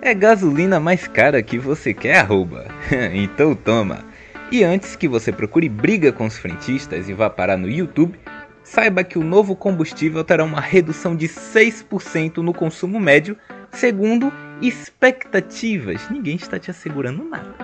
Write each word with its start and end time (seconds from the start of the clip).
É 0.00 0.14
gasolina 0.14 0.78
mais 0.78 1.08
cara 1.08 1.42
que 1.42 1.58
você 1.58 1.92
quer, 1.92 2.18
arroba. 2.18 2.66
então 3.12 3.54
toma. 3.54 4.04
E 4.50 4.62
antes 4.62 4.94
que 4.94 5.08
você 5.08 5.32
procure 5.32 5.68
briga 5.68 6.12
com 6.12 6.26
os 6.26 6.38
frentistas 6.38 7.08
e 7.08 7.12
vá 7.12 7.28
parar 7.28 7.56
no 7.56 7.68
YouTube, 7.68 8.18
saiba 8.62 9.02
que 9.02 9.18
o 9.18 9.24
novo 9.24 9.56
combustível 9.56 10.22
terá 10.22 10.44
uma 10.44 10.60
redução 10.60 11.16
de 11.16 11.26
6% 11.26 12.38
no 12.38 12.52
consumo 12.52 13.00
médio, 13.00 13.36
segundo 13.72 14.32
expectativas. 14.62 16.08
Ninguém 16.10 16.36
está 16.36 16.58
te 16.58 16.70
assegurando 16.70 17.24
nada. 17.24 17.54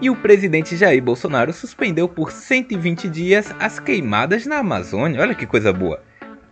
E 0.00 0.10
o 0.10 0.16
presidente 0.16 0.76
Jair 0.76 1.00
Bolsonaro 1.00 1.52
suspendeu 1.52 2.08
por 2.08 2.32
120 2.32 3.08
dias 3.08 3.54
as 3.60 3.78
queimadas 3.78 4.46
na 4.46 4.58
Amazônia. 4.58 5.20
Olha 5.20 5.34
que 5.34 5.46
coisa 5.46 5.72
boa. 5.72 6.02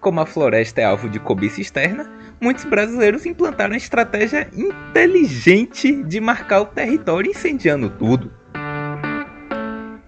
Como 0.00 0.18
a 0.20 0.26
floresta 0.26 0.80
é 0.80 0.84
alvo 0.84 1.10
de 1.10 1.20
cobiça 1.20 1.60
externa, 1.60 2.10
muitos 2.40 2.64
brasileiros 2.64 3.26
implantaram 3.26 3.74
a 3.74 3.76
estratégia 3.76 4.48
inteligente 4.56 6.02
de 6.04 6.20
marcar 6.20 6.62
o 6.62 6.66
território 6.66 7.30
incendiando 7.30 7.90
tudo. 7.90 8.32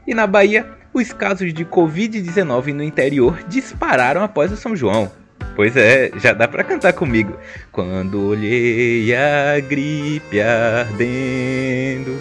E 0.07 0.15
na 0.15 0.27
Bahia, 0.27 0.67
os 0.95 1.13
casos 1.13 1.53
de 1.53 1.65
Covid-19 1.65 2.73
no 2.73 2.83
interior 2.83 3.43
dispararam 3.49 4.23
após 4.23 4.51
o 4.51 4.57
São 4.57 4.75
João. 4.75 5.13
Pois 5.55 5.77
é, 5.77 6.11
já 6.17 6.33
dá 6.33 6.49
pra 6.49 6.65
cantar 6.65 6.95
comigo. 6.95 7.37
Quando 7.71 8.29
olhei 8.29 9.15
a 9.15 9.61
gripe 9.61 10.41
ardendo 10.41 12.19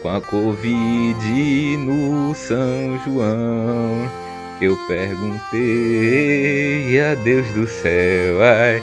com 0.00 0.08
a 0.08 0.20
Covid 0.20 1.76
no 1.78 2.32
São 2.34 3.00
João. 3.04 4.08
Eu 4.60 4.76
perguntei 4.86 6.69
a 6.98 7.14
Deus 7.14 7.46
do 7.52 7.68
céu, 7.68 8.42
ai, 8.42 8.82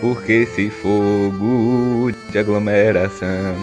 por 0.00 0.22
que 0.22 0.32
esse 0.32 0.70
fogo 0.70 2.12
de 2.30 2.38
aglomeração? 2.38 3.56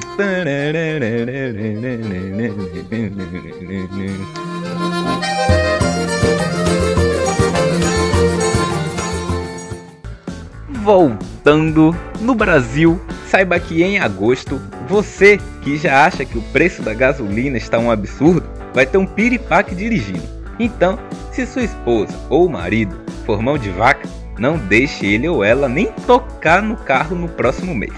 Voltando 10.82 11.96
no 12.20 12.36
Brasil, 12.36 13.00
saiba 13.28 13.60
que 13.60 13.82
em 13.82 14.00
agosto, 14.00 14.60
você 14.90 15.40
que 15.62 15.78
já 15.78 16.06
acha 16.06 16.26
que 16.26 16.38
o 16.38 16.42
preço 16.52 16.82
da 16.82 16.94
gasolina 16.94 17.58
está 17.58 17.80
um 17.80 17.90
absurdo, 17.90 18.46
vai 18.74 18.86
ter 18.86 18.98
um 18.98 19.06
piripaque 19.06 19.74
dirigindo. 19.74 20.28
Então, 20.60 21.00
se 21.32 21.46
sua 21.46 21.64
esposa 21.64 22.14
ou 22.30 22.50
marido 22.50 23.03
for 23.24 23.42
mão 23.42 23.58
de 23.58 23.70
vaca, 23.70 24.08
não 24.38 24.58
deixe 24.58 25.06
ele 25.06 25.28
ou 25.28 25.44
ela 25.44 25.68
nem 25.68 25.88
tocar 26.06 26.62
no 26.62 26.76
carro 26.76 27.16
no 27.16 27.28
próximo 27.28 27.74
mês. 27.74 27.94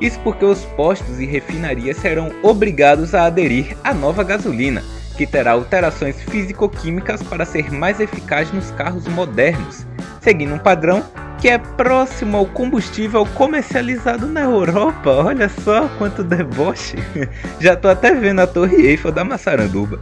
Isso 0.00 0.18
porque 0.20 0.44
os 0.44 0.64
postos 0.76 1.20
e 1.20 1.26
refinarias 1.26 1.96
serão 1.96 2.32
obrigados 2.42 3.14
a 3.14 3.24
aderir 3.24 3.76
à 3.84 3.94
nova 3.94 4.24
gasolina, 4.24 4.82
que 5.16 5.26
terá 5.26 5.52
alterações 5.52 6.20
físico-químicas 6.22 7.22
para 7.22 7.44
ser 7.44 7.70
mais 7.70 8.00
eficaz 8.00 8.52
nos 8.52 8.70
carros 8.72 9.06
modernos, 9.06 9.86
seguindo 10.20 10.54
um 10.54 10.58
padrão 10.58 11.04
que 11.38 11.48
é 11.48 11.58
próximo 11.58 12.36
ao 12.36 12.46
combustível 12.46 13.26
comercializado 13.34 14.26
na 14.26 14.42
Europa. 14.42 15.10
Olha 15.10 15.48
só 15.48 15.88
quanto 15.98 16.22
deboche. 16.22 16.96
Já 17.58 17.74
tô 17.76 17.88
até 17.88 18.14
vendo 18.14 18.40
a 18.40 18.46
Torre 18.46 18.86
Eiffel 18.86 19.10
da 19.10 19.24
Massaranduba. 19.24 20.00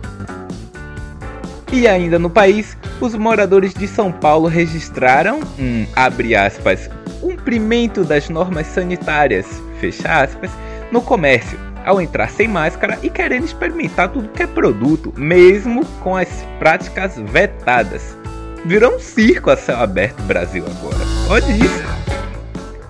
E 1.73 1.87
ainda 1.87 2.19
no 2.19 2.29
país, 2.29 2.77
os 3.01 3.15
moradores 3.15 3.73
de 3.73 3.87
São 3.87 4.11
Paulo 4.11 4.49
registraram 4.49 5.41
um, 5.57 5.87
abre 5.95 6.35
aspas, 6.35 6.91
cumprimento 7.21 8.03
das 8.05 8.29
normas 8.29 8.67
sanitárias, 8.67 9.47
fecha 9.79 10.23
aspas, 10.23 10.51
no 10.91 11.01
comércio, 11.01 11.59
ao 11.85 12.01
entrar 12.01 12.29
sem 12.29 12.48
máscara 12.48 12.98
e 13.03 13.09
querendo 13.09 13.45
experimentar 13.45 14.09
tudo 14.09 14.29
que 14.31 14.43
é 14.43 14.47
produto, 14.48 15.15
mesmo 15.17 15.85
com 16.01 16.17
as 16.17 16.29
práticas 16.59 17.17
vetadas. 17.17 18.17
Virou 18.64 18.97
um 18.97 18.98
circo 18.98 19.51
a 19.51 19.57
céu 19.57 19.79
aberto 19.79 20.20
Brasil 20.25 20.64
agora. 20.67 21.05
Olha 21.29 21.53
isso. 21.53 21.83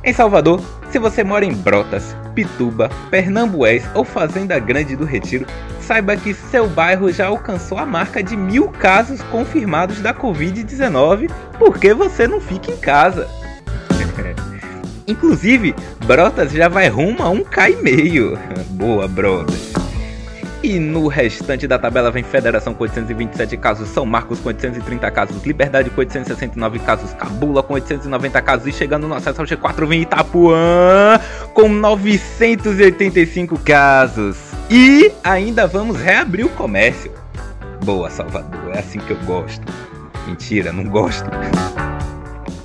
Em 0.02 0.12
Salvador, 0.12 0.60
se 0.90 0.98
você 0.98 1.22
mora 1.22 1.44
em 1.44 1.52
Brotas, 1.52 2.16
Pituba, 2.34 2.90
Pernambués 3.10 3.84
ou 3.94 4.04
Fazenda 4.04 4.58
Grande 4.58 4.96
do 4.96 5.04
Retiro, 5.04 5.46
saiba 5.80 6.16
que 6.16 6.32
seu 6.32 6.68
bairro 6.68 7.12
já 7.12 7.26
alcançou 7.26 7.78
a 7.78 7.86
marca 7.86 8.22
de 8.22 8.36
mil 8.36 8.68
casos 8.68 9.20
confirmados 9.22 10.00
da 10.00 10.14
Covid-19 10.14 11.30
porque 11.58 11.92
você 11.92 12.26
não 12.26 12.40
fica 12.40 12.70
em 12.70 12.76
casa. 12.76 13.28
Inclusive, 15.06 15.74
Brotas 16.06 16.52
já 16.52 16.68
vai 16.68 16.88
rumo 16.88 17.22
a 17.22 17.30
1k 17.30 18.38
Boa, 18.70 19.08
Brotas. 19.08 19.70
E 20.62 20.78
no 20.78 21.08
restante 21.08 21.66
da 21.66 21.78
tabela 21.78 22.10
vem 22.10 22.22
Federação 22.22 22.74
com 22.74 22.82
827 22.82 23.56
casos, 23.56 23.88
São 23.88 24.04
Marcos 24.04 24.40
com 24.40 24.48
830 24.48 25.10
casos, 25.10 25.42
Liberdade 25.42 25.88
com 25.88 26.00
869 26.00 26.78
casos, 26.80 27.14
Cabula 27.14 27.62
com 27.62 27.72
890 27.74 28.42
casos 28.42 28.66
e 28.66 28.72
chegando 28.72 29.08
no 29.08 29.14
acesso 29.14 29.40
ao 29.40 29.46
G4 29.46 29.86
vem 29.86 30.02
Itapuã 30.02 31.18
com 31.60 31.68
985 31.68 33.58
casos. 33.58 34.38
E 34.70 35.12
ainda 35.22 35.66
vamos 35.66 36.00
reabrir 36.00 36.46
o 36.46 36.48
comércio. 36.48 37.12
Boa, 37.84 38.08
Salvador, 38.08 38.74
é 38.74 38.78
assim 38.78 38.98
que 38.98 39.10
eu 39.10 39.18
gosto. 39.26 39.60
Mentira, 40.26 40.72
não 40.72 40.84
gosto. 40.84 41.28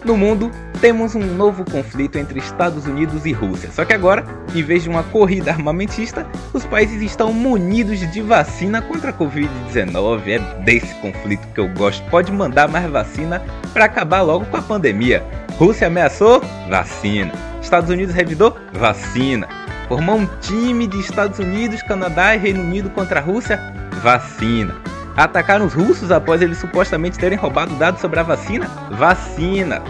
No 0.06 0.16
mundo, 0.16 0.50
temos 0.79 1.13
um 1.13 1.25
novo 1.25 1.66
conflito 1.69 2.17
entre 2.17 2.39
Estados 2.39 2.85
Unidos 2.85 3.25
e 3.25 3.33
Rússia. 3.33 3.69
Só 3.69 3.83
que 3.83 3.91
agora, 3.91 4.23
em 4.53 4.63
vez 4.63 4.83
de 4.83 4.89
uma 4.89 5.03
corrida 5.03 5.51
armamentista, 5.51 6.25
os 6.53 6.63
países 6.66 7.01
estão 7.01 7.33
munidos 7.33 8.00
de 8.00 8.22
vacina 8.22 8.81
contra 8.81 9.09
a 9.09 9.13
Covid-19. 9.13 10.22
É 10.27 10.39
desse 10.62 10.94
conflito 11.01 11.45
que 11.53 11.59
eu 11.59 11.67
gosto. 11.67 12.01
Pode 12.09 12.31
mandar 12.31 12.69
mais 12.69 12.89
vacina 12.89 13.41
para 13.73 13.85
acabar 13.85 14.22
logo 14.22 14.45
com 14.45 14.56
a 14.56 14.62
pandemia. 14.62 15.22
Rússia 15.57 15.88
ameaçou? 15.88 16.41
Vacina. 16.69 17.55
Estados 17.75 17.90
Unidos 17.90 18.16
revidou? 18.16 18.56
Vacina. 18.72 19.50
Formou 19.90 20.16
um 20.16 20.25
time 20.40 20.88
de 20.88 20.97
Estados 20.97 21.40
Unidos, 21.40 21.81
Canadá 21.81 22.34
e 22.34 22.38
Reino 22.38 22.62
Unido 22.62 22.90
contra 22.90 23.19
a 23.19 23.22
Rússia? 23.22 23.59
Vacina. 24.02 24.74
Atacaram 25.18 25.66
os 25.66 25.74
russos 25.74 26.09
após 26.09 26.41
eles 26.41 26.58
supostamente 26.58 27.19
terem 27.19 27.38
roubado 27.38 27.75
dados 27.75 28.00
sobre 28.00 28.18
a 28.18 28.24
vacina? 28.24 28.68
Vacina. 28.91 29.81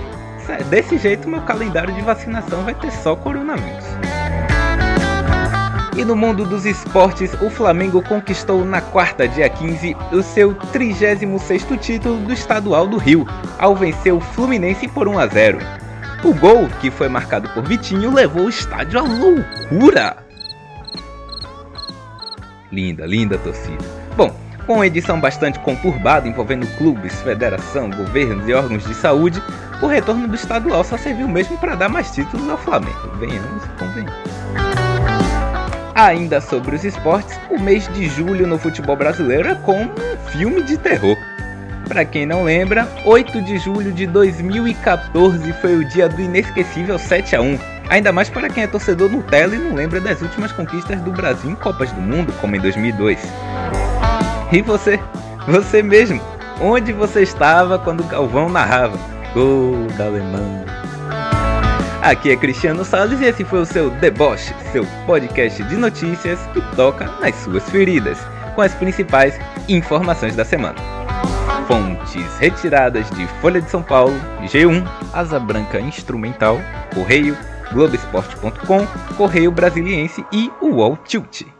Desse 0.68 0.98
jeito, 0.98 1.30
meu 1.30 1.42
calendário 1.42 1.94
de 1.94 2.02
vacinação 2.02 2.64
vai 2.64 2.74
ter 2.74 2.92
só 2.92 3.16
coronavírus. 3.16 3.86
E 5.96 6.04
no 6.04 6.16
mundo 6.16 6.44
dos 6.44 6.66
esportes, 6.66 7.36
o 7.40 7.52
Flamengo 7.52 8.02
conquistou 8.02 8.66
na 8.66 8.82
quarta, 8.82 9.28
dia 9.28 9.48
15, 9.48 9.96
o 10.12 10.24
seu 10.24 10.56
36º 10.56 11.78
título 11.78 12.18
do 12.18 12.34
estadual 12.34 12.88
do 12.88 12.98
Rio, 12.98 13.28
ao 13.60 13.76
vencer 13.76 14.12
o 14.12 14.20
Fluminense 14.20 14.88
por 14.88 15.08
1 15.08 15.20
a 15.20 15.28
0. 15.28 15.85
O 16.26 16.34
gol, 16.34 16.68
que 16.82 16.90
foi 16.90 17.08
marcado 17.08 17.48
por 17.50 17.64
Vitinho, 17.64 18.12
levou 18.12 18.46
o 18.46 18.50
estádio 18.50 19.00
à 19.00 19.04
loucura. 19.04 20.18
Linda, 22.72 23.06
linda 23.06 23.38
torcida. 23.38 23.86
Bom, 24.18 24.36
com 24.66 24.74
uma 24.74 24.88
edição 24.88 25.20
bastante 25.20 25.60
conturbada 25.60 26.28
envolvendo 26.28 26.66
clubes, 26.80 27.22
federação, 27.22 27.92
governos 27.92 28.50
e 28.50 28.54
órgãos 28.56 28.84
de 28.86 28.96
saúde, 28.96 29.40
o 29.84 29.86
retorno 29.86 30.28
do 30.28 30.34
estadual 30.34 30.84
só 30.84 30.98
serviu 30.98 31.28
mesmo 31.28 31.60
para 31.60 31.76
dar 31.76 31.90
mais 31.90 32.10
títulos 32.10 32.50
ao 32.50 32.58
Flamengo. 32.58 33.12
Venhamos 33.20 33.64
e 33.64 33.68
convenhamos. 33.78 34.16
Ainda 35.94 36.42
sobre 36.42 36.76
os 36.76 36.84
esportes, 36.84 37.40
o 37.52 37.60
mês 37.60 37.88
de 37.94 38.10
julho 38.10 38.48
no 38.48 38.58
futebol 38.58 38.96
brasileiro 38.96 39.50
é 39.50 39.56
como 39.56 39.92
um 39.92 40.18
filme 40.32 40.64
de 40.64 40.76
terror. 40.76 41.16
Para 41.88 42.04
quem 42.04 42.26
não 42.26 42.44
lembra, 42.44 42.88
8 43.06 43.42
de 43.44 43.58
julho 43.60 43.92
de 43.92 44.08
2014 44.08 45.54
foi 45.54 45.76
o 45.76 45.88
dia 45.88 46.10
do 46.10 46.20
inesquecível 46.20 46.98
7 46.98 47.36
a 47.36 47.42
1. 47.42 47.60
Ainda 47.90 48.12
mais 48.12 48.28
para 48.28 48.50
quem 48.50 48.64
é 48.64 48.68
torcedor 48.68 49.10
Nutella 49.10 49.56
e 49.56 49.60
não 49.60 49.76
lembra 49.76 50.02
das 50.02 50.22
últimas 50.22 50.52
conquistas 50.52 51.00
do 51.02 51.12
Brasil 51.12 51.52
em 51.52 51.56
Copas 51.56 51.92
do 51.92 52.02
Mundo, 52.02 52.34
como 52.42 52.56
em 52.56 52.60
2002. 52.60 53.20
E 54.52 54.62
você? 54.62 55.00
Você 55.48 55.84
mesmo? 55.84 56.20
Onde 56.60 56.92
você 56.92 57.22
estava 57.22 57.78
quando 57.78 58.04
Galvão 58.04 58.50
narrava? 58.50 58.98
Gol 59.34 59.86
da 59.98 60.06
Alemanha. 60.06 60.66
Aqui 62.02 62.32
é 62.32 62.36
Cristiano 62.36 62.84
Salles 62.84 63.20
e 63.22 63.26
esse 63.26 63.44
foi 63.44 63.60
o 63.60 63.66
seu 63.66 63.90
Deboche, 63.90 64.54
seu 64.72 64.86
podcast 65.06 65.62
de 65.64 65.76
notícias 65.76 66.40
que 66.54 66.62
toca 66.76 67.06
nas 67.20 67.36
suas 67.36 67.68
feridas, 67.70 68.18
com 68.56 68.62
as 68.62 68.74
principais 68.74 69.40
informações 69.68 70.36
da 70.36 70.46
semana. 70.46 70.95
Fontes 71.68 72.38
retiradas 72.38 73.10
de 73.12 73.26
Folha 73.42 73.62
de 73.62 73.70
São 73.70 73.82
Paulo, 73.82 74.14
G1, 74.44 74.86
Asa 75.14 75.40
Branca 75.40 75.80
Instrumental, 75.80 76.60
Correio, 76.94 77.36
Globoesporte.com, 77.72 78.86
Correio 79.18 79.52
Brasiliense 79.52 80.24
e 80.32 80.52
UOL 80.62 80.98
Tilt. 81.06 81.55